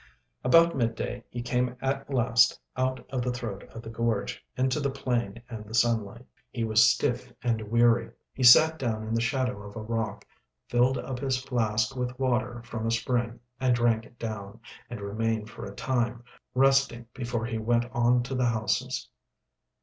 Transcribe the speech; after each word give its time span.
About 0.43 0.75
midday 0.75 1.23
he 1.29 1.43
came 1.43 1.77
at 1.79 2.09
last 2.09 2.59
out 2.75 3.05
of 3.11 3.21
the 3.21 3.31
throat 3.31 3.61
of 3.71 3.83
the 3.83 3.89
gorge 3.91 4.43
into 4.57 4.79
the 4.79 4.89
plain 4.89 5.43
and 5.47 5.63
the 5.63 5.75
sunlight. 5.75 6.25
He 6.49 6.63
was 6.63 6.89
stiff 6.89 7.31
and 7.43 7.61
weary; 7.69 8.09
he 8.33 8.41
sat 8.41 8.79
down 8.79 9.03
in 9.03 9.13
the 9.13 9.21
shadow 9.21 9.61
of 9.61 9.75
a 9.75 9.81
rock, 9.83 10.25
filled 10.67 10.97
up 10.97 11.19
his 11.19 11.37
flask 11.37 11.95
with 11.95 12.17
water 12.17 12.63
from 12.63 12.87
a 12.87 12.91
spring 12.91 13.41
and 13.59 13.75
drank 13.75 14.07
it 14.07 14.17
down, 14.17 14.59
and 14.89 15.01
remained 15.01 15.51
for 15.51 15.65
a 15.65 15.75
time, 15.75 16.23
resting 16.55 17.05
before 17.13 17.45
he 17.45 17.59
went 17.59 17.85
on 17.91 18.23
to 18.23 18.33
the 18.33 18.47
houses. 18.47 19.07